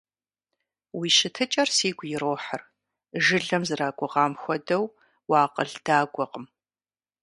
[0.97, 2.61] Уи щытыкӀэр сигу ирохьыр,
[3.23, 4.85] жылэм зэрагугъэм хуэдэу
[5.29, 6.45] уакъыл дагуэкъым.